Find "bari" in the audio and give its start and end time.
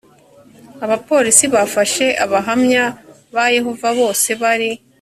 4.41-4.69